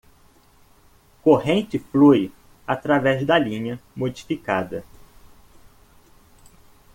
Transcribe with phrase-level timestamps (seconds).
[1.21, 2.33] Corrente flui
[2.65, 4.83] através da linha modificada